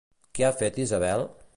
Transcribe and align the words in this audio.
Què 0.39 0.47
ha 0.47 0.51
fet 0.63 0.81
Isabel? 0.87 1.29